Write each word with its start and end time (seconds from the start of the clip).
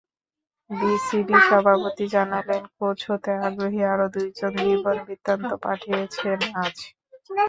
BCB 0.69 1.37
সভাপতি 1.47 2.05
জানালেন, 2.13 2.63
coach 2.77 2.99
হতে 3.09 3.31
আগ্রহী 3.41 3.81
আরও 3.93 4.05
দুজন 4.13 4.51
জীবনবৃত্তান্ত 4.61 5.49
পাঠিয়েছেন 5.65 6.39
আজ। 6.63 6.77